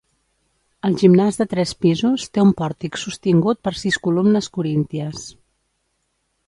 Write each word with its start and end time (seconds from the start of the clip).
El 0.87 0.95
gimnàs 1.01 1.37
de 1.41 1.47
tres 1.51 1.73
pisos 1.85 2.25
té 2.37 2.45
un 2.47 2.55
pòrtic 2.63 2.99
sostingut 3.03 3.61
per 3.69 3.75
sis 3.85 4.01
columnes 4.09 4.53
corínties. 4.59 5.29